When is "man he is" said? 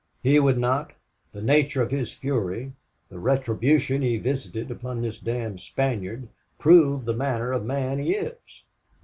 7.63-8.39